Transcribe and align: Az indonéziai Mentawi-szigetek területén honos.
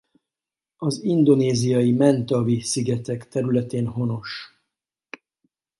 Az 0.77 1.03
indonéziai 1.03 1.91
Mentawi-szigetek 1.91 3.27
területén 3.27 3.85
honos. 3.87 4.53